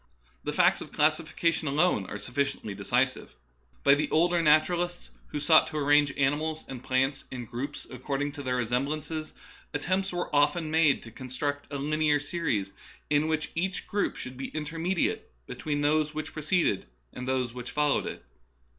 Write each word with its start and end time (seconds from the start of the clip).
The 0.43 0.51
facts 0.51 0.81
of 0.81 0.91
classification 0.91 1.67
alone 1.67 2.07
are 2.07 2.15
suflBciently 2.17 2.75
decisive. 2.75 3.35
By 3.83 3.93
the 3.93 4.09
older 4.09 4.41
naturalists, 4.41 5.11
who 5.27 5.39
sought 5.39 5.67
to 5.67 5.77
arrange 5.77 6.11
animals 6.17 6.65
and 6.67 6.83
plants 6.83 7.25
in 7.29 7.45
groups 7.45 7.85
according 7.87 8.31
to 8.31 8.41
their 8.41 8.55
resemblances, 8.55 9.35
attempts 9.75 10.11
were 10.11 10.35
often 10.35 10.71
made 10.71 11.03
to 11.03 11.11
construct 11.11 11.71
a 11.71 11.77
linear 11.77 12.19
series 12.19 12.73
in 13.11 13.27
which 13.27 13.51
each 13.53 13.85
group 13.85 14.15
should 14.15 14.37
be 14.37 14.47
intermediate 14.47 15.31
between 15.45 15.81
those 15.81 16.15
which 16.15 16.33
pre 16.33 16.41
ceded 16.41 16.85
and 17.13 17.27
those 17.27 17.53
which 17.53 17.69
followed 17.69 18.07
it. 18.07 18.25